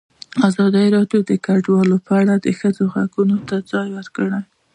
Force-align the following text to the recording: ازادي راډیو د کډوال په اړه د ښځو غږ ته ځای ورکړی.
ازادي 0.47 0.85
راډیو 0.95 1.19
د 1.29 1.31
کډوال 1.45 1.89
په 2.07 2.13
اړه 2.21 2.35
د 2.45 2.47
ښځو 2.59 2.83
غږ 2.93 3.15
ته 3.49 3.57
ځای 3.71 3.87
ورکړی. 3.97 4.39